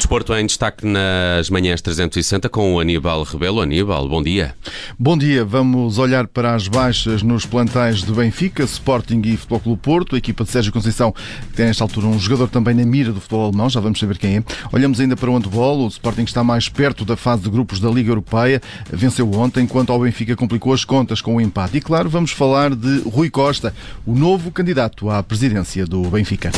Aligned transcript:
desporto 0.00 0.32
em 0.34 0.46
destaque 0.46 0.86
nas 0.86 1.50
manhãs 1.50 1.82
360 1.82 2.48
com 2.48 2.74
o 2.74 2.80
Aníbal 2.80 3.22
Rebelo. 3.22 3.60
Aníbal, 3.60 4.08
bom 4.08 4.22
dia. 4.22 4.54
Bom 4.98 5.16
dia. 5.16 5.44
Vamos 5.44 5.98
olhar 5.98 6.26
para 6.26 6.54
as 6.54 6.66
baixas 6.66 7.22
nos 7.22 7.44
plantéis 7.44 8.02
de 8.02 8.10
Benfica, 8.10 8.62
Sporting 8.64 9.20
e 9.26 9.36
Futebol 9.36 9.60
Clube 9.60 9.82
Porto. 9.82 10.14
A 10.14 10.18
equipa 10.18 10.42
de 10.42 10.50
Sérgio 10.50 10.72
Conceição 10.72 11.14
tem 11.54 11.66
nesta 11.66 11.84
altura 11.84 12.06
um 12.06 12.18
jogador 12.18 12.48
também 12.48 12.74
na 12.74 12.84
mira 12.84 13.12
do 13.12 13.20
futebol 13.20 13.48
alemão, 13.48 13.68
já 13.68 13.78
vamos 13.78 14.00
saber 14.00 14.16
quem 14.16 14.38
é. 14.38 14.44
Olhamos 14.72 15.00
ainda 15.00 15.16
para 15.16 15.30
o 15.30 15.34
handball. 15.34 15.84
O 15.84 15.88
Sporting 15.88 16.22
está 16.22 16.42
mais 16.42 16.68
perto 16.68 17.04
da 17.04 17.16
fase 17.16 17.42
de 17.42 17.50
grupos 17.50 17.78
da 17.78 17.90
Liga 17.90 18.10
Europeia. 18.10 18.60
Venceu 18.90 19.30
ontem, 19.34 19.64
enquanto 19.64 19.92
ao 19.92 20.00
Benfica 20.00 20.34
complicou 20.34 20.72
as 20.72 20.82
contas 20.82 21.20
com 21.20 21.36
o 21.36 21.40
empate. 21.40 21.76
E 21.76 21.80
claro, 21.80 22.08
vamos 22.08 22.30
falar 22.30 22.74
de 22.74 23.00
Rui 23.00 23.28
Costa, 23.28 23.74
o 24.06 24.14
novo 24.14 24.50
candidato 24.50 25.10
à 25.10 25.22
presidência 25.22 25.84
do 25.84 26.00
Benfica. 26.04 26.50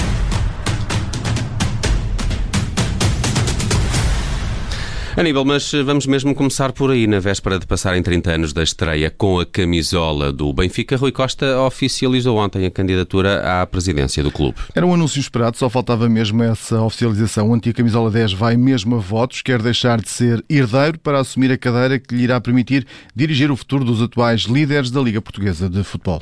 Aníbal, 5.22 5.44
mas 5.44 5.72
eh, 5.72 5.84
vamos 5.84 6.04
mesmo 6.04 6.34
começar 6.34 6.72
por 6.72 6.90
aí. 6.90 7.06
Na 7.06 7.20
véspera 7.20 7.56
de 7.56 7.64
passarem 7.64 8.02
30 8.02 8.32
anos 8.32 8.52
da 8.52 8.60
estreia 8.60 9.08
com 9.08 9.38
a 9.38 9.46
camisola 9.46 10.32
do 10.32 10.52
Benfica, 10.52 10.96
Rui 10.96 11.12
Costa 11.12 11.60
oficializou 11.60 12.38
ontem 12.38 12.66
a 12.66 12.70
candidatura 12.72 13.62
à 13.62 13.64
presidência 13.64 14.20
do 14.20 14.32
clube. 14.32 14.58
Era 14.74 14.84
um 14.84 14.92
anúncio 14.92 15.20
esperado, 15.20 15.56
só 15.56 15.70
faltava 15.70 16.08
mesmo 16.08 16.42
essa 16.42 16.82
oficialização. 16.82 17.50
O 17.50 17.54
antigo 17.54 17.76
camisola 17.76 18.10
10 18.10 18.32
vai 18.32 18.56
mesmo 18.56 18.96
a 18.96 18.98
votos, 18.98 19.42
quer 19.42 19.62
deixar 19.62 20.00
de 20.00 20.08
ser 20.08 20.44
herdeiro 20.50 20.98
para 20.98 21.20
assumir 21.20 21.52
a 21.52 21.56
cadeira 21.56 22.00
que 22.00 22.16
lhe 22.16 22.24
irá 22.24 22.40
permitir 22.40 22.84
dirigir 23.14 23.48
o 23.48 23.56
futuro 23.56 23.84
dos 23.84 24.02
atuais 24.02 24.40
líderes 24.40 24.90
da 24.90 25.00
Liga 25.00 25.22
Portuguesa 25.22 25.70
de 25.70 25.84
Futebol. 25.84 26.20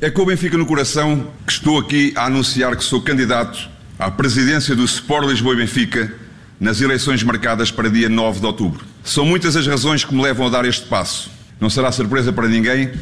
É 0.00 0.10
com 0.10 0.22
o 0.22 0.26
Benfica 0.26 0.58
no 0.58 0.66
coração 0.66 1.28
que 1.46 1.52
estou 1.52 1.78
aqui 1.78 2.12
a 2.16 2.26
anunciar 2.26 2.74
que 2.76 2.82
sou 2.82 3.00
candidato 3.00 3.70
à 4.00 4.10
presidência 4.10 4.74
do 4.74 4.84
Sport 4.84 5.28
Lisboa 5.28 5.54
e 5.54 5.58
Benfica 5.58 6.21
nas 6.62 6.80
eleições 6.80 7.24
marcadas 7.24 7.72
para 7.72 7.90
dia 7.90 8.08
9 8.08 8.38
de 8.38 8.46
outubro. 8.46 8.84
São 9.02 9.26
muitas 9.26 9.56
as 9.56 9.66
razões 9.66 10.04
que 10.04 10.14
me 10.14 10.22
levam 10.22 10.46
a 10.46 10.48
dar 10.48 10.64
este 10.64 10.86
passo. 10.86 11.28
Não 11.60 11.68
será 11.68 11.90
surpresa 11.90 12.32
para 12.32 12.46
ninguém 12.46 12.92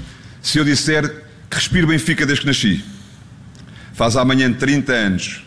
se 0.41 0.56
eu 0.56 0.64
disser 0.64 1.06
que 1.50 1.56
respiro 1.56 1.86
Benfica 1.86 2.25
desde 2.25 2.41
que 2.41 2.47
nasci. 2.47 2.83
Faz 3.92 4.16
amanhã 4.16 4.50
30 4.50 4.92
anos, 4.94 5.44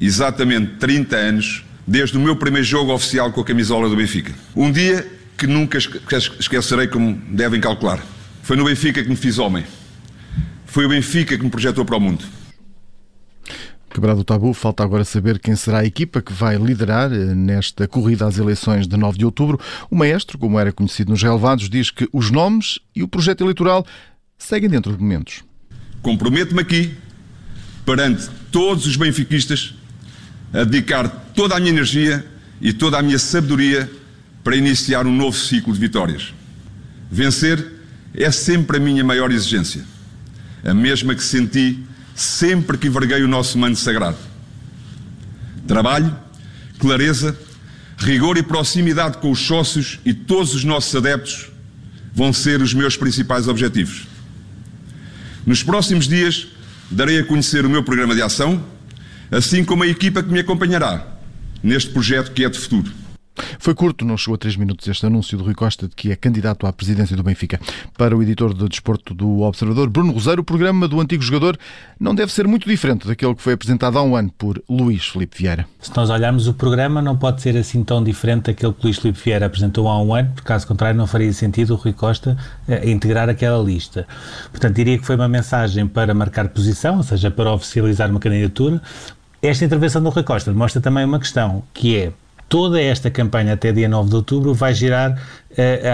exatamente 0.00 0.74
30 0.78 1.16
anos, 1.16 1.64
desde 1.84 2.16
o 2.16 2.20
meu 2.20 2.36
primeiro 2.36 2.64
jogo 2.64 2.92
oficial 2.92 3.32
com 3.32 3.40
a 3.40 3.44
camisola 3.44 3.88
do 3.88 3.96
Benfica. 3.96 4.32
Um 4.54 4.70
dia 4.70 5.04
que 5.36 5.48
nunca 5.48 5.76
esquecerei 5.76 6.86
como 6.86 7.20
devem 7.32 7.60
calcular. 7.60 8.00
Foi 8.44 8.56
no 8.56 8.64
Benfica 8.64 9.02
que 9.02 9.08
me 9.08 9.16
fiz 9.16 9.38
homem. 9.38 9.64
Foi 10.66 10.86
o 10.86 10.88
Benfica 10.88 11.36
que 11.36 11.42
me 11.42 11.50
projetou 11.50 11.84
para 11.84 11.96
o 11.96 12.00
mundo. 12.00 12.24
Quebrado 13.96 14.20
o 14.20 14.24
tabu, 14.24 14.52
falta 14.52 14.84
agora 14.84 15.06
saber 15.06 15.38
quem 15.38 15.56
será 15.56 15.78
a 15.78 15.86
equipa 15.86 16.20
que 16.20 16.30
vai 16.30 16.58
liderar 16.58 17.10
eh, 17.10 17.34
nesta 17.34 17.88
corrida 17.88 18.26
às 18.26 18.36
eleições 18.36 18.86
de 18.86 18.94
9 18.94 19.16
de 19.16 19.24
outubro. 19.24 19.58
O 19.90 19.96
maestro, 19.96 20.36
como 20.36 20.60
era 20.60 20.70
conhecido 20.70 21.12
nos 21.12 21.22
relevados, 21.22 21.70
diz 21.70 21.90
que 21.90 22.06
os 22.12 22.30
nomes 22.30 22.78
e 22.94 23.02
o 23.02 23.08
projeto 23.08 23.42
eleitoral 23.42 23.86
seguem 24.36 24.68
dentro 24.68 24.94
de 24.94 25.02
momentos. 25.02 25.42
Comprometo-me 26.02 26.60
aqui, 26.60 26.94
perante 27.86 28.28
todos 28.52 28.86
os 28.86 28.96
benfiquistas, 28.96 29.74
a 30.52 30.62
dedicar 30.64 31.08
toda 31.34 31.56
a 31.56 31.58
minha 31.58 31.72
energia 31.72 32.22
e 32.60 32.74
toda 32.74 32.98
a 32.98 33.02
minha 33.02 33.18
sabedoria 33.18 33.90
para 34.44 34.56
iniciar 34.56 35.06
um 35.06 35.16
novo 35.16 35.38
ciclo 35.38 35.72
de 35.72 35.80
vitórias. 35.80 36.34
Vencer 37.10 37.66
é 38.12 38.30
sempre 38.30 38.76
a 38.76 38.80
minha 38.80 39.02
maior 39.02 39.32
exigência, 39.32 39.86
a 40.62 40.74
mesma 40.74 41.14
que 41.14 41.24
senti 41.24 41.82
sempre 42.16 42.78
que 42.78 42.88
enverguei 42.88 43.22
o 43.22 43.28
nosso 43.28 43.58
manto 43.58 43.78
sagrado. 43.78 44.16
Trabalho, 45.68 46.16
clareza, 46.78 47.38
rigor 47.98 48.38
e 48.38 48.42
proximidade 48.42 49.18
com 49.18 49.30
os 49.30 49.40
sócios 49.40 50.00
e 50.04 50.14
todos 50.14 50.54
os 50.54 50.64
nossos 50.64 50.94
adeptos 50.96 51.50
vão 52.14 52.32
ser 52.32 52.62
os 52.62 52.72
meus 52.72 52.96
principais 52.96 53.46
objetivos. 53.46 54.06
Nos 55.44 55.62
próximos 55.62 56.08
dias 56.08 56.48
darei 56.90 57.20
a 57.20 57.24
conhecer 57.24 57.66
o 57.66 57.70
meu 57.70 57.82
programa 57.84 58.14
de 58.14 58.22
ação, 58.22 58.64
assim 59.30 59.62
como 59.62 59.82
a 59.82 59.86
equipa 59.86 60.22
que 60.22 60.32
me 60.32 60.40
acompanhará 60.40 61.06
neste 61.62 61.90
projeto 61.90 62.32
que 62.32 62.44
é 62.44 62.48
de 62.48 62.58
futuro. 62.58 62.90
Foi 63.58 63.74
curto, 63.74 64.04
não 64.04 64.16
chegou 64.16 64.34
a 64.34 64.38
três 64.38 64.56
minutos 64.56 64.86
este 64.86 65.06
anúncio 65.06 65.36
de 65.36 65.44
Rui 65.44 65.54
Costa 65.54 65.88
de 65.88 65.94
que 65.94 66.10
é 66.10 66.16
candidato 66.16 66.66
à 66.66 66.72
presidência 66.72 67.16
do 67.16 67.22
Benfica. 67.22 67.60
Para 67.96 68.16
o 68.16 68.22
editor 68.22 68.54
de 68.54 68.68
desporto 68.68 69.14
do 69.14 69.40
Observador, 69.40 69.88
Bruno 69.88 70.12
Roseiro, 70.12 70.42
o 70.42 70.44
programa 70.44 70.86
do 70.88 71.00
antigo 71.00 71.22
jogador 71.22 71.58
não 71.98 72.14
deve 72.14 72.32
ser 72.32 72.46
muito 72.46 72.68
diferente 72.68 73.06
daquele 73.06 73.34
que 73.34 73.42
foi 73.42 73.54
apresentado 73.54 73.98
há 73.98 74.02
um 74.02 74.16
ano 74.16 74.30
por 74.36 74.62
Luís 74.68 75.06
Felipe 75.06 75.38
Vieira. 75.38 75.66
Se 75.80 75.94
nós 75.96 76.10
olharmos 76.10 76.46
o 76.48 76.54
programa, 76.54 77.00
não 77.00 77.16
pode 77.16 77.40
ser 77.42 77.56
assim 77.56 77.82
tão 77.82 78.02
diferente 78.02 78.44
daquele 78.44 78.72
que 78.72 78.84
Luís 78.84 78.98
Felipe 78.98 79.20
Vieira 79.24 79.46
apresentou 79.46 79.88
há 79.88 80.00
um 80.02 80.14
ano, 80.14 80.30
porque 80.34 80.46
caso 80.46 80.66
contrário 80.66 80.96
não 80.96 81.06
faria 81.06 81.32
sentido 81.32 81.74
o 81.74 81.76
Rui 81.76 81.92
Costa 81.92 82.36
eh, 82.68 82.90
integrar 82.90 83.28
aquela 83.28 83.62
lista. 83.62 84.06
Portanto, 84.50 84.74
diria 84.74 84.98
que 84.98 85.06
foi 85.06 85.16
uma 85.16 85.28
mensagem 85.28 85.86
para 85.86 86.14
marcar 86.14 86.48
posição, 86.48 86.98
ou 86.98 87.02
seja, 87.02 87.30
para 87.30 87.52
oficializar 87.52 88.10
uma 88.10 88.20
candidatura. 88.20 88.80
Esta 89.42 89.64
intervenção 89.64 90.02
do 90.02 90.08
Rui 90.08 90.22
Costa 90.22 90.52
mostra 90.52 90.80
também 90.80 91.04
uma 91.04 91.18
questão, 91.18 91.62
que 91.72 91.96
é 91.96 92.12
toda 92.48 92.80
esta 92.80 93.10
campanha 93.10 93.54
até 93.54 93.72
dia 93.72 93.88
9 93.88 94.08
de 94.08 94.16
outubro 94.16 94.54
vai 94.54 94.72
girar 94.74 95.20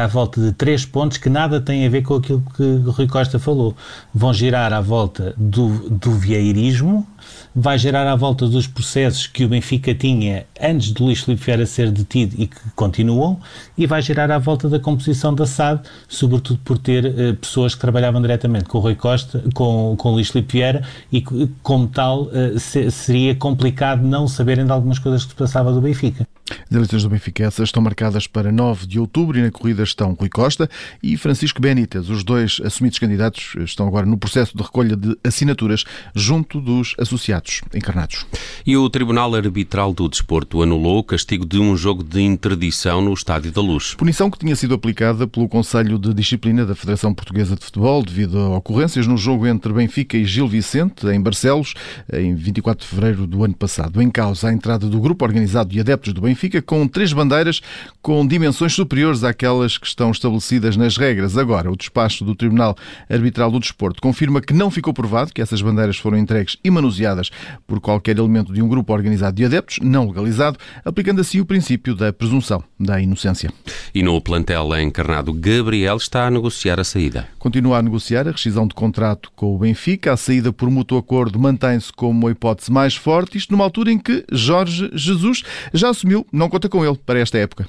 à 0.02 0.06
volta 0.06 0.40
de 0.40 0.52
três 0.52 0.84
pontos 0.84 1.18
que 1.18 1.28
nada 1.28 1.60
têm 1.60 1.86
a 1.86 1.88
ver 1.88 2.02
com 2.02 2.14
aquilo 2.14 2.42
que 2.56 2.62
o 2.62 2.90
Rui 2.90 3.06
Costa 3.06 3.38
falou. 3.38 3.76
Vão 4.14 4.32
girar 4.32 4.72
à 4.72 4.80
volta 4.80 5.34
do, 5.36 5.88
do 5.90 6.12
vieirismo, 6.12 7.06
vai 7.54 7.78
gerar 7.78 8.06
à 8.06 8.16
volta 8.16 8.46
dos 8.46 8.66
processos 8.66 9.26
que 9.26 9.44
o 9.44 9.48
Benfica 9.48 9.94
tinha 9.94 10.46
antes 10.60 10.92
de 10.92 11.02
Luís 11.02 11.20
Filipe 11.20 11.44
Vieira 11.44 11.66
ser 11.66 11.90
detido 11.90 12.34
e 12.38 12.46
que 12.46 12.70
continuam, 12.74 13.38
e 13.76 13.86
vai 13.86 14.00
gerar 14.00 14.30
à 14.30 14.38
volta 14.38 14.68
da 14.68 14.78
composição 14.78 15.34
da 15.34 15.46
SAD, 15.46 15.82
sobretudo 16.08 16.60
por 16.64 16.78
ter 16.78 17.04
uh, 17.04 17.36
pessoas 17.36 17.74
que 17.74 17.80
trabalhavam 17.80 18.20
diretamente 18.20 18.64
com 18.64 18.78
o 18.78 18.80
Rui 18.80 18.94
Costa, 18.94 19.42
com, 19.54 19.94
com 19.96 20.10
Luís 20.12 20.30
Filipe 20.30 20.52
Vieira, 20.52 20.82
e 21.12 21.22
como 21.62 21.86
tal 21.88 22.22
uh, 22.24 22.58
se, 22.58 22.90
seria 22.90 23.34
complicado 23.34 24.02
não 24.02 24.26
saberem 24.26 24.64
de 24.64 24.72
algumas 24.72 24.98
coisas 24.98 25.24
que 25.24 25.30
se 25.30 25.36
passava 25.36 25.72
do 25.72 25.80
Benfica. 25.80 26.26
As 26.50 26.74
eleições 26.74 27.02
do 27.02 27.08
Benfica 27.08 27.48
estão 27.62 27.82
marcadas 27.82 28.26
para 28.26 28.50
9 28.50 28.86
de 28.86 28.98
outubro 28.98 29.38
e 29.38 29.42
na 29.42 29.50
corrida 29.52 29.84
estão 29.84 30.14
Rui 30.14 30.28
Costa 30.28 30.68
e 31.02 31.16
Francisco 31.16 31.60
Benítez. 31.60 32.08
Os 32.08 32.24
dois 32.24 32.60
assumidos 32.64 32.98
candidatos 32.98 33.54
estão 33.58 33.86
agora 33.86 34.06
no 34.06 34.18
processo 34.18 34.56
de 34.56 34.62
recolha 34.62 34.96
de 34.96 35.16
assinaturas 35.22 35.84
junto 36.14 36.60
dos 36.60 36.96
associados 36.98 37.60
encarnados. 37.74 38.26
E 38.66 38.76
o 38.76 38.88
Tribunal 38.90 39.34
Arbitral 39.34 39.92
do 39.92 40.08
Desporto 40.08 40.62
anulou 40.62 40.98
o 40.98 41.04
castigo 41.04 41.46
de 41.46 41.58
um 41.58 41.76
jogo 41.76 42.02
de 42.02 42.20
interdição 42.20 43.00
no 43.00 43.12
Estádio 43.12 43.52
da 43.52 43.60
Luz. 43.60 43.94
Punição 43.94 44.30
que 44.30 44.38
tinha 44.38 44.56
sido 44.56 44.74
aplicada 44.74 45.26
pelo 45.26 45.48
Conselho 45.48 45.98
de 45.98 46.14
Disciplina 46.14 46.64
da 46.64 46.74
Federação 46.74 47.12
Portuguesa 47.12 47.54
de 47.54 47.64
Futebol 47.64 48.02
devido 48.02 48.38
a 48.38 48.56
ocorrências 48.56 49.06
no 49.06 49.16
jogo 49.16 49.46
entre 49.46 49.72
Benfica 49.72 50.16
e 50.16 50.24
Gil 50.24 50.48
Vicente, 50.48 51.06
em 51.06 51.20
Barcelos, 51.20 51.74
em 52.12 52.34
24 52.34 52.84
de 52.84 52.88
fevereiro 52.88 53.26
do 53.26 53.44
ano 53.44 53.54
passado. 53.54 54.00
Em 54.00 54.10
causa 54.10 54.48
a 54.48 54.52
entrada 54.52 54.86
do 54.86 55.00
grupo 55.00 55.24
organizado 55.24 55.70
de 55.70 55.80
adeptos 55.80 56.12
do 56.12 56.22
Benfica 56.22 56.62
com 56.62 56.86
três 56.88 57.12
bandeiras 57.12 57.60
com 58.00 58.26
dimensões 58.26 58.72
superiores 58.72 59.24
àquelas 59.24 59.41
que 59.78 59.86
estão 59.86 60.10
estabelecidas 60.10 60.76
nas 60.76 60.96
regras. 60.96 61.36
Agora, 61.36 61.70
o 61.70 61.76
despacho 61.76 62.24
do 62.24 62.34
Tribunal 62.34 62.76
Arbitral 63.10 63.50
do 63.50 63.58
Desporto 63.58 64.00
confirma 64.00 64.40
que 64.40 64.54
não 64.54 64.70
ficou 64.70 64.94
provado 64.94 65.32
que 65.32 65.42
essas 65.42 65.60
bandeiras 65.60 65.96
foram 65.96 66.16
entregues 66.16 66.56
e 66.62 66.70
manuseadas 66.70 67.30
por 67.66 67.80
qualquer 67.80 68.18
elemento 68.18 68.52
de 68.52 68.62
um 68.62 68.68
grupo 68.68 68.92
organizado 68.92 69.36
de 69.36 69.44
adeptos, 69.44 69.78
não 69.82 70.06
legalizado, 70.06 70.58
aplicando 70.84 71.20
assim 71.20 71.40
o 71.40 71.46
princípio 71.46 71.94
da 71.94 72.12
presunção 72.12 72.62
da 72.78 73.00
inocência. 73.00 73.52
E 73.92 74.02
no 74.02 74.20
plantel 74.20 74.68
encarnado, 74.80 75.32
Gabriel 75.32 75.96
está 75.96 76.26
a 76.26 76.30
negociar 76.30 76.78
a 76.78 76.84
saída. 76.84 77.28
Continua 77.38 77.78
a 77.78 77.82
negociar 77.82 78.28
a 78.28 78.32
rescisão 78.32 78.66
de 78.66 78.74
contrato 78.74 79.30
com 79.34 79.54
o 79.54 79.58
Benfica. 79.58 80.12
A 80.12 80.16
saída 80.16 80.52
por 80.52 80.70
mútuo 80.70 80.98
acordo 80.98 81.38
mantém-se 81.38 81.92
como 81.92 82.28
a 82.28 82.30
hipótese 82.30 82.70
mais 82.70 82.94
forte, 82.94 83.38
isto 83.38 83.50
numa 83.50 83.64
altura 83.64 83.90
em 83.90 83.98
que 83.98 84.24
Jorge 84.30 84.90
Jesus 84.94 85.42
já 85.74 85.90
assumiu, 85.90 86.26
não 86.32 86.48
conta 86.48 86.68
com 86.68 86.84
ele 86.84 86.98
para 87.04 87.18
esta 87.18 87.38
época. 87.38 87.66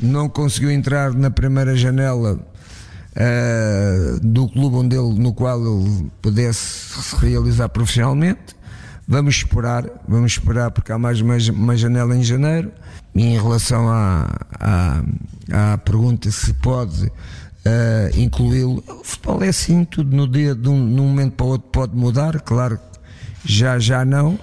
Não 0.00 0.28
conseguiu 0.28 0.70
entrar 0.70 1.12
na 1.14 1.30
primeira 1.30 1.74
janela 1.74 2.38
uh, 3.16 4.20
do 4.20 4.48
clube 4.48 4.76
onde 4.76 4.96
ele, 4.96 5.18
no 5.18 5.32
qual 5.32 5.60
ele 5.60 6.10
pudesse 6.20 7.02
se 7.02 7.16
realizar 7.16 7.68
profissionalmente. 7.68 8.56
Vamos 9.08 9.36
esperar, 9.36 9.84
vamos 10.06 10.32
esperar 10.32 10.70
porque 10.70 10.92
há 10.92 10.98
mais 10.98 11.20
uma, 11.20 11.36
uma 11.52 11.76
janela 11.76 12.16
em 12.16 12.22
janeiro. 12.22 12.72
E 13.14 13.22
em 13.22 13.40
relação 13.40 13.88
à, 13.88 14.28
à, 14.60 15.02
à 15.72 15.78
pergunta 15.78 16.30
se 16.30 16.52
pode 16.54 17.06
uh, 17.06 18.18
incluí-lo, 18.18 18.84
o 18.88 19.04
futebol 19.04 19.42
é 19.42 19.48
assim, 19.48 19.84
tudo 19.84 20.14
no 20.14 20.28
dia 20.28 20.54
de 20.54 20.68
um, 20.68 20.76
momento 20.76 21.32
para 21.32 21.46
o 21.46 21.48
outro 21.50 21.68
pode 21.70 21.96
mudar, 21.96 22.40
claro, 22.40 22.78
já 23.44 23.78
já 23.78 24.04
não. 24.04 24.34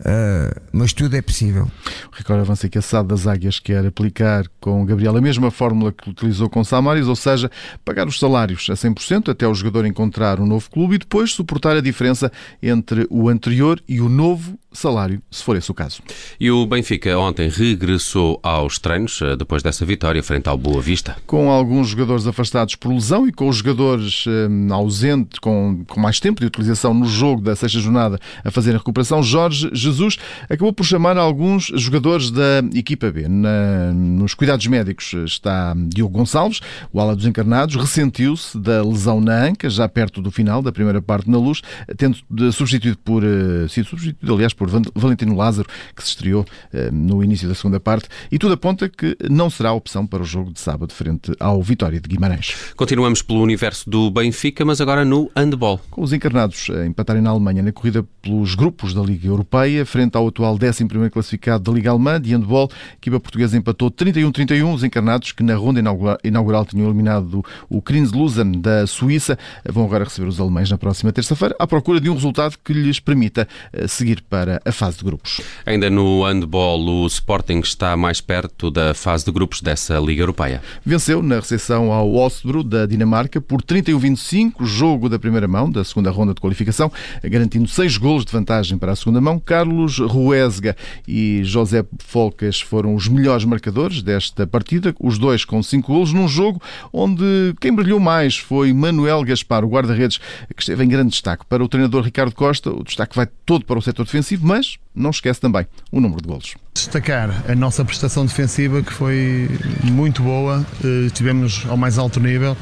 Uh, 0.00 0.60
mas 0.72 0.92
tudo 0.92 1.16
é 1.16 1.22
possível. 1.22 1.70
O 2.12 2.16
Ricardo 2.16 2.40
avança 2.40 2.68
que 2.68 2.78
a 2.78 2.82
SAD 2.82 3.08
das 3.08 3.26
Águias 3.26 3.58
quer 3.58 3.84
aplicar 3.86 4.44
com 4.60 4.84
Gabriel 4.84 5.16
a 5.16 5.20
mesma 5.20 5.50
fórmula 5.50 5.92
que 5.92 6.10
utilizou 6.10 6.48
com 6.48 6.62
Samaris, 6.62 7.06
ou 7.06 7.16
seja, 7.16 7.50
pagar 7.84 8.06
os 8.06 8.18
salários 8.18 8.68
a 8.70 8.74
100% 8.74 9.30
até 9.30 9.46
o 9.46 9.54
jogador 9.54 9.86
encontrar 9.86 10.40
um 10.40 10.46
novo 10.46 10.70
clube 10.70 10.94
e 10.94 10.98
depois 10.98 11.32
suportar 11.32 11.76
a 11.76 11.80
diferença 11.80 12.30
entre 12.62 13.06
o 13.10 13.28
anterior 13.28 13.82
e 13.88 14.00
o 14.00 14.08
novo 14.08 14.58
salário, 14.72 15.20
se 15.30 15.42
for 15.42 15.56
esse 15.56 15.70
o 15.70 15.74
caso. 15.74 16.00
E 16.38 16.50
o 16.50 16.64
Benfica 16.64 17.18
ontem 17.18 17.48
regressou 17.48 18.38
aos 18.42 18.78
treinos 18.78 19.20
eh, 19.20 19.36
depois 19.36 19.62
dessa 19.62 19.84
vitória 19.84 20.22
frente 20.22 20.48
ao 20.48 20.56
Boa 20.56 20.80
Vista. 20.80 21.16
Com 21.26 21.50
alguns 21.50 21.88
jogadores 21.88 22.26
afastados 22.26 22.76
por 22.76 22.92
lesão 22.92 23.26
e 23.26 23.32
com 23.32 23.48
os 23.48 23.56
jogadores 23.56 24.24
eh, 24.28 24.72
ausentes, 24.72 25.38
com, 25.40 25.84
com 25.88 26.00
mais 26.00 26.20
tempo 26.20 26.40
de 26.40 26.46
utilização 26.46 26.94
no 26.94 27.06
jogo 27.06 27.42
da 27.42 27.56
sexta 27.56 27.80
jornada 27.80 28.20
a 28.44 28.50
fazer 28.50 28.74
a 28.74 28.78
recuperação, 28.78 29.22
Jorge 29.22 29.70
Jesus 29.72 30.18
acabou 30.48 30.59
por 30.60 30.84
chamar 30.84 31.16
alguns 31.16 31.72
jogadores 31.74 32.30
da 32.30 32.62
equipa 32.74 33.10
B. 33.10 33.26
Na, 33.26 33.92
nos 33.94 34.34
cuidados 34.34 34.66
médicos 34.66 35.14
está 35.24 35.74
Diogo 35.88 36.18
Gonçalves, 36.18 36.60
o 36.92 37.00
ala 37.00 37.16
dos 37.16 37.24
encarnados, 37.24 37.76
ressentiu-se 37.76 38.58
da 38.58 38.82
lesão 38.82 39.22
na 39.22 39.46
anca, 39.46 39.70
já 39.70 39.88
perto 39.88 40.20
do 40.20 40.30
final 40.30 40.60
da 40.60 40.70
primeira 40.70 41.00
parte 41.00 41.30
na 41.30 41.38
luz, 41.38 41.62
tendo 41.96 42.18
substituído 42.52 42.98
por, 42.98 43.24
eh, 43.24 43.66
sido 43.68 43.86
substituído, 43.88 44.34
aliás, 44.34 44.52
por 44.52 44.68
Valentino 44.94 45.34
Lázaro, 45.34 45.66
que 45.96 46.02
se 46.02 46.10
estreou 46.10 46.44
eh, 46.74 46.90
no 46.90 47.24
início 47.24 47.48
da 47.48 47.54
segunda 47.54 47.80
parte, 47.80 48.08
e 48.30 48.38
tudo 48.38 48.52
aponta 48.52 48.86
que 48.86 49.16
não 49.30 49.48
será 49.48 49.72
opção 49.72 50.06
para 50.06 50.22
o 50.22 50.26
jogo 50.26 50.52
de 50.52 50.60
sábado 50.60 50.92
frente 50.92 51.32
ao 51.40 51.62
Vitória 51.62 51.98
de 51.98 52.06
Guimarães. 52.06 52.54
Continuamos 52.76 53.22
pelo 53.22 53.40
universo 53.40 53.88
do 53.88 54.10
Benfica, 54.10 54.62
mas 54.62 54.78
agora 54.78 55.06
no 55.06 55.30
handball. 55.34 55.80
Com 55.90 56.02
os 56.02 56.12
encarnados 56.12 56.68
a 56.70 56.84
empatarem 56.84 57.22
na 57.22 57.30
Alemanha 57.30 57.62
na 57.62 57.72
corrida 57.72 58.04
pelos 58.20 58.54
grupos 58.54 58.92
da 58.92 59.00
Liga 59.00 59.26
Europeia, 59.26 59.86
frente 59.86 60.16
ao 60.16 60.28
atual 60.28 60.49
11 60.50 61.10
classificado 61.10 61.64
da 61.64 61.72
Liga 61.72 61.90
Alemã, 61.90 62.20
de 62.20 62.30
handball, 62.30 62.70
a 62.72 62.94
equipa 62.94 63.20
portuguesa 63.20 63.56
empatou 63.56 63.90
31-31, 63.90 64.74
os 64.74 64.84
encarnados 64.84 65.32
que 65.32 65.42
na 65.42 65.54
ronda 65.54 65.80
inaugural 66.24 66.64
tinham 66.64 66.86
eliminado 66.86 67.44
o 67.68 67.80
Krins 67.80 68.12
Lusen 68.12 68.52
da 68.52 68.86
Suíça, 68.86 69.38
vão 69.68 69.84
agora 69.84 70.04
receber 70.04 70.28
os 70.28 70.40
alemães 70.40 70.70
na 70.70 70.78
próxima 70.78 71.12
terça-feira, 71.12 71.54
à 71.58 71.66
procura 71.66 72.00
de 72.00 72.08
um 72.08 72.14
resultado 72.14 72.56
que 72.64 72.72
lhes 72.72 73.00
permita 73.00 73.46
eh, 73.72 73.86
seguir 73.86 74.22
para 74.22 74.60
a 74.64 74.72
fase 74.72 74.98
de 74.98 75.04
grupos. 75.04 75.40
Ainda 75.64 75.90
no 75.90 76.24
handball, 76.24 76.80
o 76.80 77.06
Sporting 77.06 77.60
está 77.60 77.96
mais 77.96 78.20
perto 78.20 78.70
da 78.70 78.94
fase 78.94 79.24
de 79.24 79.32
grupos 79.32 79.60
dessa 79.60 79.98
Liga 79.98 80.22
Europeia. 80.22 80.62
Venceu 80.84 81.22
na 81.22 81.36
recepção 81.36 81.92
ao 81.92 82.14
Osbro 82.14 82.62
da 82.62 82.86
Dinamarca 82.86 83.40
por 83.40 83.62
31-25, 83.62 84.64
jogo 84.64 85.08
da 85.08 85.18
primeira 85.18 85.48
mão 85.48 85.70
da 85.70 85.84
segunda 85.84 86.10
ronda 86.10 86.34
de 86.34 86.40
qualificação, 86.40 86.90
garantindo 87.22 87.68
seis 87.68 87.96
golos 87.96 88.24
de 88.24 88.32
vantagem 88.32 88.78
para 88.78 88.92
a 88.92 88.96
segunda 88.96 89.20
mão. 89.20 89.38
Carlos 89.38 89.98
Ruesga 90.40 90.76
e 91.06 91.42
José 91.44 91.84
Folcas 91.98 92.60
foram 92.60 92.94
os 92.94 93.08
melhores 93.08 93.44
marcadores 93.44 94.02
desta 94.02 94.46
partida, 94.46 94.94
os 94.98 95.18
dois 95.18 95.44
com 95.44 95.62
cinco 95.62 95.92
golos, 95.92 96.12
num 96.12 96.26
jogo 96.26 96.60
onde 96.92 97.54
quem 97.60 97.74
brilhou 97.74 98.00
mais 98.00 98.38
foi 98.38 98.72
Manuel 98.72 99.22
Gaspar, 99.22 99.64
o 99.64 99.68
guarda-redes, 99.68 100.18
que 100.54 100.62
esteve 100.62 100.84
em 100.84 100.88
grande 100.88 101.10
destaque. 101.10 101.44
Para 101.46 101.62
o 101.62 101.68
treinador 101.68 102.02
Ricardo 102.02 102.34
Costa, 102.34 102.70
o 102.70 102.82
destaque 102.82 103.14
vai 103.14 103.28
todo 103.44 103.64
para 103.64 103.78
o 103.78 103.82
setor 103.82 104.04
defensivo, 104.04 104.46
mas 104.46 104.78
não 104.94 105.10
esquece 105.10 105.40
também 105.40 105.66
o 105.92 106.00
número 106.00 106.20
de 106.20 106.28
golos. 106.28 106.54
Destacar 106.74 107.44
a 107.48 107.54
nossa 107.54 107.84
prestação 107.84 108.24
defensiva 108.24 108.82
que 108.82 108.92
foi 108.92 109.48
muito 109.84 110.22
boa, 110.22 110.64
eh, 110.84 111.68
ao 111.68 111.76
mais 111.76 111.98
alto 111.98 112.20
nível, 112.20 112.56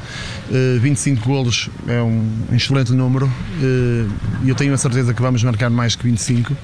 25 0.81 1.21
eh, 1.21 1.25
golos 1.25 1.69
é 1.87 2.01
um 2.01 2.29
excelente 2.51 2.91
número 2.91 3.31
eh, 3.61 4.05
e 4.43 4.49
eu 4.49 4.55
tenho 4.55 4.73
a 4.73 4.77
certeza 4.77 5.13
que 5.13 5.21
vamos 5.21 5.43
marcar 5.43 5.69
mais 5.69 5.95
que 5.95 6.03
25, 6.03 6.55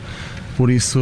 por 0.58 0.70
isso 0.70 1.00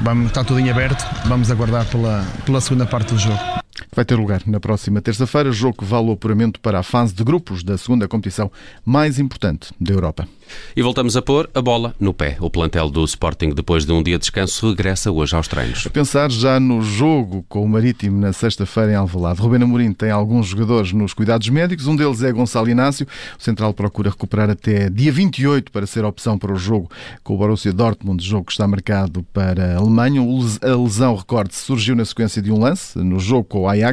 vamos, 0.00 0.26
está 0.26 0.44
tudo 0.44 0.60
em 0.60 0.70
aberto, 0.70 1.04
vamos 1.26 1.50
aguardar 1.50 1.84
pela, 1.86 2.24
pela 2.44 2.60
segunda 2.60 2.86
parte 2.86 3.14
do 3.14 3.18
jogo 3.18 3.65
vai 3.96 4.04
ter 4.04 4.14
lugar 4.14 4.42
na 4.46 4.60
próxima 4.60 5.00
terça-feira, 5.00 5.50
jogo 5.50 5.78
que 5.78 5.84
vale 5.84 6.08
o 6.08 6.12
apuramento 6.12 6.60
para 6.60 6.78
a 6.78 6.82
fase 6.82 7.14
de 7.14 7.24
grupos 7.24 7.62
da 7.62 7.78
segunda 7.78 8.06
competição 8.06 8.52
mais 8.84 9.18
importante 9.18 9.72
da 9.80 9.94
Europa. 9.94 10.28
E 10.76 10.82
voltamos 10.82 11.16
a 11.16 11.22
pôr 11.22 11.48
a 11.54 11.62
bola 11.62 11.94
no 11.98 12.12
pé. 12.12 12.36
O 12.38 12.50
plantel 12.50 12.90
do 12.90 13.04
Sporting, 13.04 13.50
depois 13.50 13.84
de 13.84 13.92
um 13.92 14.02
dia 14.02 14.16
de 14.16 14.20
descanso, 14.20 14.68
regressa 14.68 15.10
hoje 15.10 15.34
aos 15.34 15.48
treinos. 15.48 15.86
A 15.86 15.90
pensar 15.90 16.30
já 16.30 16.60
no 16.60 16.82
jogo 16.82 17.44
com 17.48 17.64
o 17.64 17.68
Marítimo 17.68 18.20
na 18.20 18.32
sexta-feira 18.32 18.92
em 18.92 18.94
Alvalade. 18.94 19.40
Rubén 19.40 19.62
Amorim 19.62 19.92
tem 19.92 20.10
alguns 20.10 20.46
jogadores 20.46 20.92
nos 20.92 21.14
cuidados 21.14 21.48
médicos. 21.48 21.86
Um 21.86 21.96
deles 21.96 22.22
é 22.22 22.30
Gonçalo 22.30 22.68
Inácio. 22.68 23.06
O 23.38 23.42
central 23.42 23.72
procura 23.72 24.10
recuperar 24.10 24.50
até 24.50 24.90
dia 24.90 25.10
28 25.10 25.72
para 25.72 25.86
ser 25.86 26.04
opção 26.04 26.38
para 26.38 26.52
o 26.52 26.56
jogo 26.56 26.90
com 27.24 27.34
o 27.34 27.38
Borussia 27.38 27.72
Dortmund, 27.72 28.22
jogo 28.22 28.44
que 28.44 28.52
está 28.52 28.68
marcado 28.68 29.24
para 29.32 29.74
a 29.74 29.78
Alemanha. 29.78 30.20
A 30.62 30.76
lesão, 30.76 31.16
recorde-se, 31.16 31.60
surgiu 31.60 31.96
na 31.96 32.04
sequência 32.04 32.42
de 32.42 32.52
um 32.52 32.60
lance 32.60 32.98
no 32.98 33.18
jogo 33.18 33.44
com 33.44 33.62
o 33.62 33.68
Ajax 33.68 33.85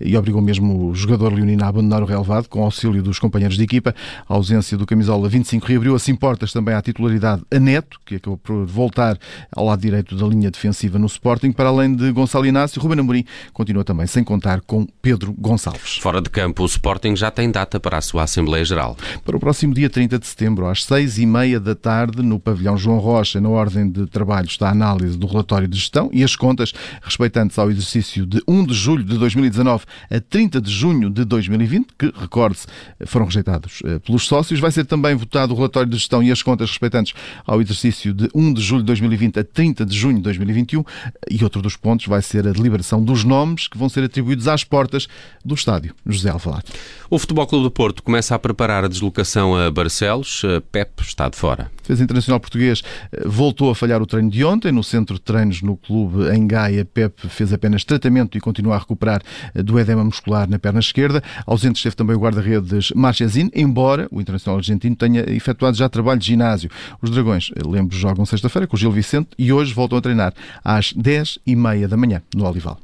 e 0.00 0.16
obrigou 0.16 0.40
mesmo 0.40 0.88
o 0.88 0.94
jogador 0.94 1.32
leonino 1.32 1.62
a 1.62 1.68
abandonar 1.68 2.02
o 2.02 2.06
relevado 2.06 2.48
com 2.48 2.62
auxílio 2.62 3.02
dos 3.02 3.18
companheiros 3.18 3.56
de 3.56 3.64
equipa. 3.64 3.94
A 4.28 4.34
ausência 4.34 4.78
do 4.78 4.86
camisola 4.86 5.28
25 5.28 5.66
reabriu 5.66 5.90
abriu 5.90 5.94
assim 5.94 6.14
portas 6.14 6.52
também 6.52 6.74
à 6.74 6.80
titularidade 6.80 7.42
a 7.50 7.58
Neto, 7.58 7.98
que 8.04 8.16
acabou 8.16 8.38
por 8.38 8.64
voltar 8.64 9.18
ao 9.54 9.64
lado 9.64 9.80
direito 9.80 10.14
da 10.14 10.26
linha 10.26 10.50
defensiva 10.50 10.98
no 10.98 11.06
Sporting, 11.06 11.52
para 11.52 11.68
além 11.68 11.94
de 11.94 12.12
Gonçalo 12.12 12.46
Inácio, 12.46 12.80
Ruben 12.80 13.00
Amorim 13.00 13.24
continua 13.52 13.82
também 13.82 14.06
sem 14.06 14.22
contar 14.22 14.60
com 14.60 14.86
Pedro 15.02 15.34
Gonçalves. 15.36 15.98
Fora 15.98 16.20
de 16.20 16.30
campo, 16.30 16.62
o 16.62 16.66
Sporting 16.66 17.16
já 17.16 17.30
tem 17.30 17.50
data 17.50 17.80
para 17.80 17.98
a 17.98 18.00
sua 18.00 18.22
Assembleia 18.22 18.64
Geral. 18.64 18.96
Para 19.24 19.36
o 19.36 19.40
próximo 19.40 19.74
dia 19.74 19.90
30 19.90 20.18
de 20.18 20.26
setembro, 20.26 20.66
às 20.66 20.84
seis 20.84 21.18
e 21.18 21.26
meia 21.26 21.58
da 21.58 21.74
tarde, 21.74 22.22
no 22.22 22.38
pavilhão 22.38 22.76
João 22.76 22.98
Rocha, 22.98 23.40
na 23.40 23.48
ordem 23.48 23.90
de 23.90 24.06
trabalho, 24.06 24.46
está 24.46 24.68
a 24.68 24.72
análise 24.72 25.18
do 25.18 25.26
relatório 25.26 25.66
de 25.66 25.76
gestão 25.76 26.08
e 26.12 26.22
as 26.22 26.36
contas 26.36 26.72
respeitantes 27.02 27.58
ao 27.58 27.70
exercício 27.70 28.26
de 28.26 28.42
1 28.46 28.66
de 28.66 28.74
julho 28.74 29.02
de 29.02 29.16
2019 29.34 29.84
a 30.10 30.20
30 30.20 30.60
de 30.60 30.70
junho 30.70 31.10
de 31.10 31.24
2020, 31.24 31.88
que, 31.98 32.12
recorde-se, 32.16 32.66
foram 33.06 33.26
rejeitados 33.26 33.82
eh, 33.84 33.98
pelos 33.98 34.26
sócios. 34.26 34.60
Vai 34.60 34.70
ser 34.70 34.84
também 34.84 35.14
votado 35.14 35.52
o 35.52 35.56
relatório 35.56 35.88
de 35.88 35.96
gestão 35.96 36.22
e 36.22 36.30
as 36.30 36.42
contas 36.42 36.70
respeitantes 36.70 37.14
ao 37.46 37.60
exercício 37.60 38.12
de 38.12 38.28
1 38.34 38.54
de 38.54 38.60
julho 38.60 38.82
de 38.82 38.86
2020 38.86 39.40
a 39.40 39.44
30 39.44 39.86
de 39.86 39.96
junho 39.96 40.16
de 40.16 40.22
2021 40.22 40.84
e 41.30 41.42
outro 41.44 41.62
dos 41.62 41.76
pontos 41.76 42.06
vai 42.06 42.22
ser 42.22 42.46
a 42.46 42.52
deliberação 42.52 43.02
dos 43.02 43.24
nomes 43.24 43.68
que 43.68 43.78
vão 43.78 43.88
ser 43.88 44.04
atribuídos 44.04 44.48
às 44.48 44.64
portas 44.64 45.08
do 45.44 45.54
estádio 45.54 45.94
José 46.06 46.30
Alvalade. 46.30 46.66
O 47.08 47.18
Futebol 47.18 47.46
Clube 47.46 47.64
do 47.64 47.70
Porto 47.70 48.02
começa 48.02 48.34
a 48.34 48.38
preparar 48.38 48.84
a 48.84 48.88
deslocação 48.88 49.56
a 49.56 49.70
Barcelos. 49.70 50.42
Pep 50.70 51.02
está 51.02 51.28
de 51.28 51.36
fora. 51.36 51.70
O 51.78 51.82
defesa 51.90 52.04
internacional 52.04 52.38
português 52.38 52.82
eh, 53.12 53.22
voltou 53.26 53.70
a 53.70 53.74
falhar 53.74 54.00
o 54.00 54.06
treino 54.06 54.30
de 54.30 54.44
ontem. 54.44 54.70
No 54.70 54.84
centro 54.84 55.16
de 55.16 55.20
treinos 55.22 55.60
no 55.60 55.76
clube 55.76 56.30
em 56.34 56.46
Gaia, 56.46 56.84
Pep 56.84 57.28
fez 57.28 57.52
apenas 57.52 57.84
tratamento 57.84 58.38
e 58.38 58.40
continua 58.40 58.76
a 58.76 58.78
recuperar 58.78 59.09
eh, 59.54 59.62
do 59.62 59.78
edema 59.78 60.04
muscular 60.04 60.48
na 60.48 60.58
perna 60.58 60.80
esquerda. 60.80 61.22
Ausente 61.46 61.78
esteve 61.78 61.96
também 61.96 62.14
o 62.14 62.20
guarda-redes 62.20 62.92
Marchesin, 62.94 63.50
embora 63.54 64.06
o 64.10 64.20
internacional 64.20 64.58
argentino 64.58 64.94
tenha 64.94 65.24
efetuado 65.30 65.76
já 65.76 65.88
trabalho 65.88 66.20
de 66.20 66.26
ginásio. 66.26 66.70
Os 67.00 67.10
Dragões, 67.10 67.50
eh, 67.56 67.60
lembro, 67.66 67.96
jogam 67.96 68.24
sexta-feira 68.26 68.66
com 68.66 68.76
o 68.76 68.78
Gil 68.78 68.92
Vicente 68.92 69.30
e 69.38 69.52
hoje 69.52 69.74
voltam 69.74 69.98
a 69.98 70.00
treinar 70.00 70.34
às 70.62 70.92
10 70.92 71.38
e 71.46 71.56
meia 71.56 71.88
da 71.88 71.96
manhã 71.96 72.22
no 72.34 72.46
Olival. 72.46 72.78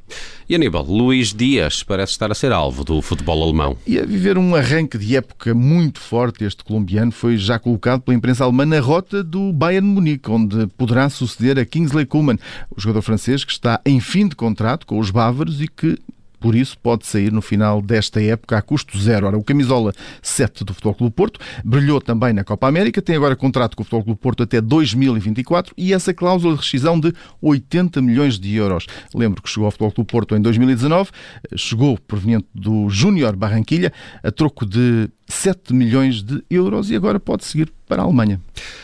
E 0.49 0.55
Aníbal, 0.55 0.83
Luís 0.83 1.33
Dias 1.33 1.83
parece 1.83 2.13
estar 2.13 2.31
a 2.31 2.35
ser 2.35 2.53
alvo 2.53 2.83
do 2.83 3.01
futebol 3.01 3.43
alemão. 3.43 3.77
E 3.85 3.99
a 3.99 4.05
viver 4.05 4.37
um 4.37 4.55
arranque 4.55 4.97
de 4.97 5.17
época 5.17 5.53
muito 5.53 5.99
forte, 5.99 6.45
este 6.45 6.63
colombiano 6.63 7.11
foi 7.11 7.37
já 7.37 7.59
colocado 7.59 8.01
pela 8.01 8.15
imprensa 8.15 8.45
alemã 8.45 8.65
na 8.65 8.79
rota 8.79 9.21
do 9.21 9.51
Bayern 9.51 9.85
Munique, 9.85 10.31
onde 10.31 10.67
poderá 10.77 11.09
suceder 11.09 11.59
a 11.59 11.65
Kingsley 11.65 12.05
Coman, 12.05 12.37
o 12.75 12.79
jogador 12.79 13.01
francês 13.01 13.43
que 13.43 13.51
está 13.51 13.81
em 13.85 13.99
fim 13.99 14.27
de 14.27 14.37
contrato 14.37 14.87
com 14.87 14.99
os 14.99 15.11
bávaros 15.11 15.61
e 15.61 15.67
que 15.67 15.97
por 16.39 16.55
isso 16.55 16.77
pode 16.77 17.05
sair 17.05 17.31
no 17.31 17.41
final 17.41 17.81
desta 17.81 18.21
época 18.21 18.57
a 18.57 18.61
custo 18.61 18.97
zero. 18.97 19.27
Ora, 19.27 19.37
o 19.37 19.43
camisola 19.43 19.93
7 20.21 20.63
do 20.63 20.73
Futebol 20.73 20.95
Clube 20.95 21.15
Porto 21.15 21.39
brilhou 21.63 21.99
também 22.01 22.33
na 22.33 22.43
Copa 22.43 22.67
América, 22.67 23.01
tem 23.01 23.15
agora 23.15 23.35
contrato 23.35 23.75
com 23.75 23.81
o 23.81 23.85
Futebol 23.85 24.03
Clube 24.03 24.19
Porto 24.19 24.43
até 24.43 24.61
2024 24.61 25.73
e 25.77 25.93
essa 25.93 26.13
cláusula 26.13 26.53
de 26.53 26.61
rescisão 26.61 26.99
de 26.99 27.13
80 27.41 28.01
milhões 28.01 28.39
de 28.39 28.55
euros. 28.55 28.85
Lembro 29.13 29.41
que 29.41 29.49
chegou 29.49 29.65
ao 29.65 29.71
Futebol 29.71 29.91
Clube 29.91 30.11
Porto 30.11 30.35
em 30.35 30.41
2019, 30.41 31.11
chegou 31.55 31.97
proveniente 31.97 32.47
do 32.53 32.89
Júnior 32.89 33.35
Barranquilha 33.35 33.91
a 34.23 34.31
troco 34.31 34.65
de 34.65 35.09
7 35.27 35.73
milhões 35.73 36.23
de 36.23 36.43
euros 36.49 36.89
e 36.89 36.95
agora 36.95 37.19
pode 37.19 37.45
seguir 37.45 37.71
para 37.87 38.01
a 38.01 38.05
Alemanha. 38.05 38.41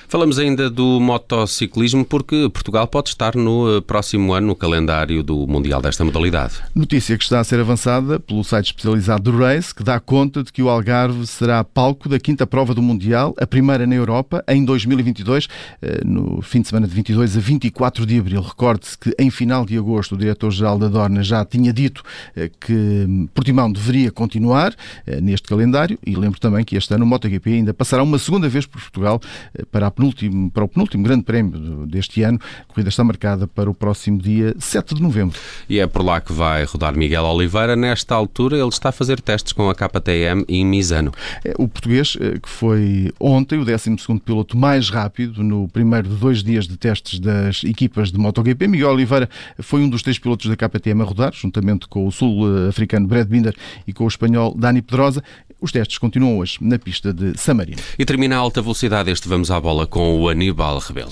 Falamos 0.07 0.39
ainda 0.39 0.69
do 0.69 0.99
motociclismo 0.99 2.05
porque 2.05 2.49
Portugal 2.49 2.87
pode 2.87 3.09
estar 3.09 3.35
no 3.35 3.77
eh, 3.77 3.81
próximo 3.81 4.33
ano 4.33 4.47
no 4.47 4.55
calendário 4.55 5.23
do 5.23 5.47
Mundial 5.47 5.81
desta 5.81 6.05
modalidade. 6.05 6.55
Notícia 6.73 7.17
que 7.17 7.23
está 7.23 7.39
a 7.39 7.43
ser 7.43 7.59
avançada 7.59 8.19
pelo 8.19 8.43
site 8.43 8.67
especializado 8.67 9.31
do 9.31 9.37
Race, 9.37 9.73
que 9.73 9.83
dá 9.83 9.99
conta 9.99 10.43
de 10.43 10.53
que 10.53 10.61
o 10.61 10.69
Algarve 10.69 11.25
será 11.25 11.63
palco 11.63 12.07
da 12.07 12.19
quinta 12.19 12.45
prova 12.45 12.73
do 12.73 12.81
Mundial, 12.81 13.33
a 13.39 13.47
primeira 13.47 13.87
na 13.87 13.95
Europa, 13.95 14.43
em 14.47 14.63
2022, 14.63 15.47
eh, 15.81 16.01
no 16.05 16.41
fim 16.41 16.61
de 16.61 16.67
semana 16.67 16.87
de 16.87 16.93
22 16.93 17.35
a 17.35 17.39
24 17.39 18.05
de 18.05 18.19
abril. 18.19 18.41
Recorde-se 18.41 18.97
que 18.97 19.13
em 19.19 19.31
final 19.31 19.65
de 19.65 19.77
agosto 19.77 20.13
o 20.13 20.17
diretor-geral 20.17 20.77
da 20.77 20.87
Dorna 20.87 21.23
já 21.23 21.43
tinha 21.43 21.73
dito 21.73 22.03
eh, 22.35 22.51
que 22.59 23.27
Portimão 23.33 23.71
deveria 23.71 24.11
continuar 24.11 24.75
neste 25.21 25.47
calendário 25.47 25.97
e 26.05 26.15
lembro 26.15 26.32
lembro 26.33 26.39
também 26.39 26.65
que 26.65 26.75
este 26.75 26.93
ano 26.93 27.05
o 27.05 27.07
MotoGP 27.07 27.53
ainda 27.53 27.73
passará 27.73 28.01
uma 28.03 28.17
segunda 28.17 28.49
vez 28.49 28.65
por 28.65 28.81
Portugal 28.81 29.21
eh, 29.53 29.63
para, 29.71 29.89
penúltimo, 29.91 30.49
para 30.49 30.63
o 30.63 30.67
penúltimo 30.67 31.03
grande 31.03 31.23
prémio 31.23 31.85
deste 31.85 32.23
ano. 32.23 32.39
A 32.61 32.73
corrida 32.73 32.89
está 32.89 33.03
marcada 33.03 33.47
para 33.47 33.69
o 33.69 33.73
próximo 33.73 34.17
dia 34.17 34.55
7 34.57 34.95
de 34.95 35.01
novembro. 35.01 35.37
E 35.69 35.79
é 35.79 35.87
por 35.87 36.03
lá 36.03 36.19
que 36.19 36.33
vai 36.33 36.63
rodar 36.63 36.95
Miguel 36.95 37.23
Oliveira. 37.23 37.75
Nesta 37.75 38.15
altura, 38.15 38.57
ele 38.57 38.69
está 38.69 38.89
a 38.89 38.91
fazer 38.91 39.21
testes 39.21 39.53
com 39.53 39.69
a 39.69 39.75
KTM 39.75 40.45
em 40.47 40.65
Misano. 40.65 41.11
É 41.43 41.53
o 41.57 41.67
português 41.67 42.17
eh, 42.19 42.39
que 42.41 42.49
foi 42.49 43.11
ontem 43.19 43.59
o 43.59 43.65
12 43.65 43.95
piloto 44.25 44.57
mais 44.57 44.89
rápido 44.89 45.43
no 45.43 45.67
primeiro 45.67 46.09
de 46.09 46.15
dois 46.15 46.43
dias 46.43 46.67
de 46.67 46.77
testes 46.77 47.19
das 47.19 47.63
equipas 47.63 48.11
de 48.11 48.17
MotoGP. 48.17 48.67
Miguel 48.67 48.91
Oliveira 48.91 49.29
foi 49.59 49.81
um 49.81 49.89
dos 49.89 50.01
três 50.01 50.17
pilotos 50.17 50.49
da 50.49 50.55
KTM 50.55 51.01
a 51.01 51.05
rodar, 51.05 51.33
juntamente 51.33 51.87
com 51.87 52.07
o 52.07 52.11
sul-africano 52.11 53.07
Brad 53.07 53.27
Binder 53.27 53.55
e 53.87 53.93
com 53.93 54.05
o 54.05 54.07
espanhol 54.07 54.55
Dani 54.55 54.81
Pedrosa. 54.81 55.23
Os 55.63 55.71
testes 55.71 55.97
continuam 55.97 56.39
hoje 56.39 56.57
na 56.59 56.77
pista 56.77 57.13
de 57.13 57.39
Samarino. 57.39 57.81
E 57.97 58.03
termina 58.03 58.35
a 58.35 58.39
alta 58.39 58.61
velocidade 58.61 59.09
este 59.09 59.29
Vamos 59.29 59.49
à 59.49 59.61
Bola 59.61 59.87
com 59.87 60.19
o 60.19 60.27
Aníbal 60.27 60.77
Rebelo. 60.79 61.11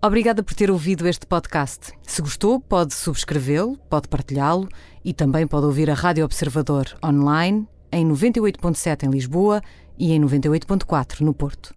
Obrigada 0.00 0.44
por 0.44 0.54
ter 0.54 0.70
ouvido 0.70 1.08
este 1.08 1.26
podcast. 1.26 1.92
Se 2.00 2.22
gostou, 2.22 2.60
pode 2.60 2.94
subscrevê-lo, 2.94 3.76
pode 3.90 4.06
partilhá-lo 4.06 4.68
e 5.04 5.12
também 5.12 5.48
pode 5.48 5.66
ouvir 5.66 5.90
a 5.90 5.94
Rádio 5.94 6.24
Observador 6.24 6.96
online 7.04 7.66
em 7.90 8.06
98.7 8.08 9.02
em 9.02 9.10
Lisboa 9.10 9.60
e 9.98 10.12
em 10.12 10.20
98.4 10.20 11.20
no 11.20 11.32
Porto. 11.34 11.74